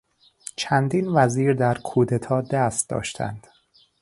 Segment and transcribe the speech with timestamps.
[0.55, 3.47] چندین وزیر در کودتا دست داشتند.